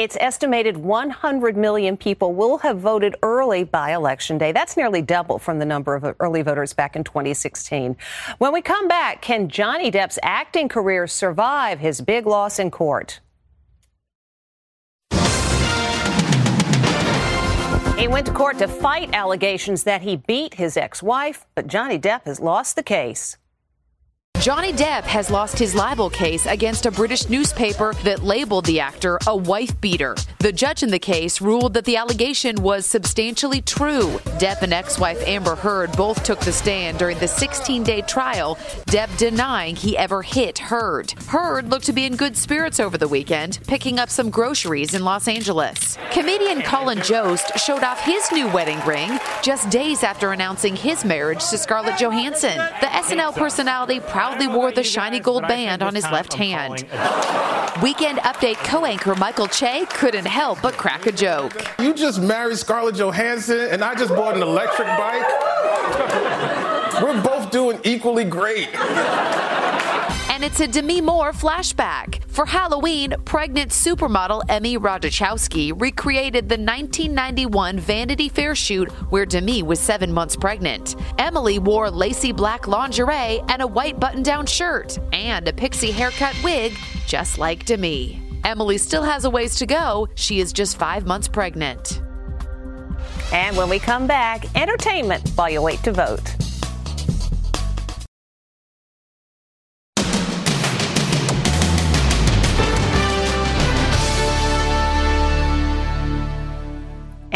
It's 0.00 0.16
estimated 0.18 0.78
100 0.78 1.58
million 1.58 1.94
people 1.94 2.32
will 2.32 2.56
have 2.56 2.78
voted 2.78 3.16
early 3.22 3.64
by 3.64 3.92
Election 3.92 4.38
Day. 4.38 4.50
That's 4.50 4.74
nearly 4.74 5.02
double 5.02 5.38
from 5.38 5.58
the 5.58 5.66
number 5.66 5.94
of 5.94 6.16
early 6.20 6.40
voters 6.40 6.72
back 6.72 6.96
in 6.96 7.04
2016. 7.04 7.98
When 8.38 8.50
we 8.50 8.62
come 8.62 8.88
back, 8.88 9.20
can 9.20 9.50
Johnny 9.50 9.90
Depp's 9.90 10.18
acting 10.22 10.70
career 10.70 11.06
survive 11.06 11.80
his 11.80 12.00
big 12.00 12.24
loss 12.24 12.58
in 12.58 12.70
court? 12.70 13.20
He 17.98 18.08
went 18.08 18.24
to 18.24 18.32
court 18.32 18.56
to 18.60 18.68
fight 18.68 19.10
allegations 19.12 19.84
that 19.84 20.00
he 20.00 20.16
beat 20.16 20.54
his 20.54 20.78
ex 20.78 21.02
wife, 21.02 21.44
but 21.54 21.66
Johnny 21.66 21.98
Depp 21.98 22.24
has 22.24 22.40
lost 22.40 22.74
the 22.74 22.82
case. 22.82 23.36
Johnny 24.40 24.72
Depp 24.72 25.02
has 25.02 25.30
lost 25.30 25.58
his 25.58 25.74
libel 25.74 26.08
case 26.08 26.46
against 26.46 26.86
a 26.86 26.90
British 26.90 27.28
newspaper 27.28 27.92
that 28.04 28.22
labeled 28.22 28.64
the 28.64 28.80
actor 28.80 29.18
a 29.26 29.36
wife 29.36 29.78
beater. 29.82 30.16
The 30.38 30.50
judge 30.50 30.82
in 30.82 30.90
the 30.90 30.98
case 30.98 31.42
ruled 31.42 31.74
that 31.74 31.84
the 31.84 31.98
allegation 31.98 32.56
was 32.62 32.86
substantially 32.86 33.60
true. 33.60 34.08
Depp 34.38 34.62
and 34.62 34.72
ex 34.72 34.98
wife 34.98 35.22
Amber 35.26 35.56
Heard 35.56 35.92
both 35.92 36.24
took 36.24 36.40
the 36.40 36.52
stand 36.52 36.98
during 36.98 37.18
the 37.18 37.28
16 37.28 37.82
day 37.82 38.00
trial, 38.00 38.56
Depp 38.86 39.14
denying 39.18 39.76
he 39.76 39.94
ever 39.98 40.22
hit 40.22 40.58
Heard. 40.58 41.10
Heard 41.26 41.68
looked 41.68 41.84
to 41.84 41.92
be 41.92 42.06
in 42.06 42.16
good 42.16 42.34
spirits 42.34 42.80
over 42.80 42.96
the 42.96 43.08
weekend, 43.08 43.58
picking 43.66 43.98
up 43.98 44.08
some 44.08 44.30
groceries 44.30 44.94
in 44.94 45.04
Los 45.04 45.28
Angeles. 45.28 45.98
Comedian 46.12 46.62
Colin 46.62 47.02
Jost 47.02 47.58
showed 47.58 47.84
off 47.84 48.00
his 48.00 48.32
new 48.32 48.48
wedding 48.48 48.80
ring 48.86 49.20
just 49.42 49.68
days 49.68 50.02
after 50.02 50.32
announcing 50.32 50.76
his 50.76 51.04
marriage 51.04 51.46
to 51.50 51.58
Scarlett 51.58 51.98
Johansson. 51.98 52.56
The 52.56 52.86
SNL 52.86 53.34
personality 53.34 54.00
proudly 54.00 54.29
wore 54.46 54.72
the 54.72 54.84
shiny 54.84 55.20
gold 55.20 55.42
band 55.48 55.82
on 55.82 55.94
his 55.94 56.04
left 56.04 56.34
hand. 56.34 56.84
Weekend 57.82 58.18
Update 58.18 58.56
co 58.64 58.84
anchor 58.84 59.14
Michael 59.14 59.46
Che 59.46 59.86
couldn't 59.86 60.26
help 60.26 60.60
but 60.60 60.74
crack 60.74 61.06
a 61.06 61.12
joke. 61.12 61.52
You 61.78 61.94
just 61.94 62.20
married 62.20 62.58
Scarlett 62.58 62.96
Johansson, 62.96 63.68
and 63.70 63.82
I 63.82 63.94
just 63.94 64.14
bought 64.14 64.36
an 64.36 64.42
electric 64.42 64.88
bike. 64.88 65.24
We're 67.02 67.22
both 67.22 67.50
doing 67.50 67.80
equally 67.84 68.24
great. 68.24 68.68
And 70.40 70.50
it's 70.50 70.60
a 70.60 70.66
Demi 70.66 71.02
Moore 71.02 71.32
flashback. 71.32 72.24
For 72.28 72.46
Halloween, 72.46 73.12
pregnant 73.26 73.72
supermodel 73.72 74.42
Emily 74.48 74.78
Ratajkowski 74.78 75.78
recreated 75.78 76.48
the 76.48 76.54
1991 76.54 77.78
Vanity 77.78 78.30
Fair 78.30 78.54
shoot 78.54 78.90
where 79.10 79.26
Demi 79.26 79.62
was 79.62 79.78
seven 79.78 80.10
months 80.10 80.36
pregnant. 80.36 80.96
Emily 81.18 81.58
wore 81.58 81.90
lacy 81.90 82.32
black 82.32 82.66
lingerie 82.66 83.42
and 83.50 83.60
a 83.60 83.66
white 83.66 84.00
button 84.00 84.22
down 84.22 84.46
shirt, 84.46 84.98
and 85.12 85.46
a 85.46 85.52
pixie 85.52 85.90
haircut 85.90 86.34
wig, 86.42 86.72
just 87.06 87.36
like 87.36 87.66
Demi. 87.66 88.18
Emily 88.42 88.78
still 88.78 89.02
has 89.02 89.26
a 89.26 89.30
ways 89.30 89.56
to 89.56 89.66
go. 89.66 90.08
She 90.14 90.40
is 90.40 90.54
just 90.54 90.78
five 90.78 91.04
months 91.04 91.28
pregnant. 91.28 92.00
And 93.30 93.54
when 93.58 93.68
we 93.68 93.78
come 93.78 94.06
back, 94.06 94.46
entertainment 94.56 95.28
while 95.34 95.50
you 95.50 95.60
wait 95.60 95.82
to 95.82 95.92
vote. 95.92 96.34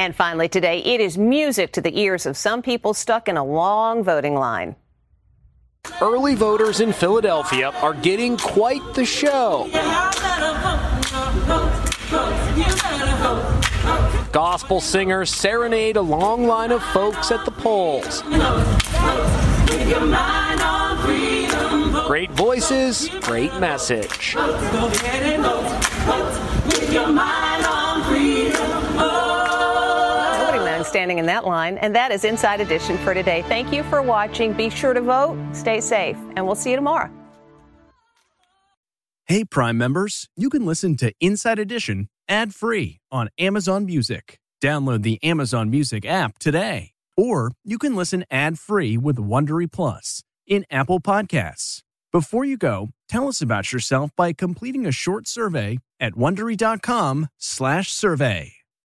And 0.05 0.15
finally 0.15 0.51
today, 0.51 0.81
it 0.81 1.01
is 1.01 1.17
music 1.17 1.73
to 1.73 1.81
the 1.81 1.99
ears 1.99 2.27
of 2.27 2.37
some 2.37 2.61
people 2.61 2.93
stuck 2.93 3.27
in 3.27 3.39
a 3.39 3.43
long 3.43 4.05
voting 4.05 4.35
line. 4.35 4.77
Early 5.99 6.35
voters 6.35 6.83
in 6.83 6.93
Philadelphia 6.93 7.71
are 7.81 7.95
getting 7.95 8.37
quite 8.37 8.83
the 8.93 9.07
show. 9.07 9.67
Gospel 14.31 14.83
singers 14.83 15.35
serenade 15.35 15.97
a 15.97 16.03
long 16.03 16.47
line 16.47 16.71
of 16.71 16.83
folks 16.83 17.31
at 17.31 17.43
the 17.47 17.51
polls. 17.51 18.21
Great 22.07 22.31
voices, 22.33 23.09
great 23.23 23.59
message. 23.59 24.37
Standing 30.95 31.19
in 31.19 31.27
that 31.27 31.45
line, 31.45 31.77
and 31.79 31.93
that 31.97 32.13
is 32.13 32.23
Inside 32.23 32.61
Edition 32.61 32.97
for 32.99 33.15
today. 33.15 33.43
Thank 33.49 33.73
you 33.73 33.83
for 33.83 34.01
watching. 34.01 34.53
Be 34.53 34.71
sure 34.71 34.95
to 34.95 35.01
vote, 35.01 35.37
stay 35.53 35.81
safe, 35.81 36.17
and 36.37 36.47
we'll 36.47 36.55
see 36.55 36.71
you 36.71 36.77
tomorrow. 36.77 37.11
Hey, 39.27 39.45
Prime 39.45 39.77
members, 39.77 40.29
you 40.37 40.51
can 40.51 40.65
listen 40.65 40.97
to 40.99 41.13
Inside 41.19 41.59
Edition 41.59 42.09
ad 42.29 42.55
free 42.55 43.01
on 43.11 43.29
Amazon 43.41 43.87
Music. 43.87 44.39
Download 44.63 45.03
the 45.03 45.19
Amazon 45.25 45.69
Music 45.69 46.07
app 46.07 46.39
today. 46.39 46.93
Or 47.17 47.51
you 47.65 47.79
can 47.79 47.97
listen 47.97 48.25
ad 48.31 48.61
free 48.61 48.97
with 48.97 49.17
Wondery 49.17 49.71
Plus 49.71 50.23
in 50.47 50.65
Apple 50.71 51.01
Podcasts. 51.01 51.81
Before 52.13 52.45
you 52.45 52.57
go, 52.57 52.91
tell 53.09 53.27
us 53.27 53.43
about 53.43 53.73
yourself 53.73 54.11
by 54.15 54.33
completing 54.33 54.87
a 54.87 54.93
short 54.93 55.27
survey 55.27 55.79
at 55.99 56.13
wondery.com/slash 56.13 57.91
survey. 57.91 58.64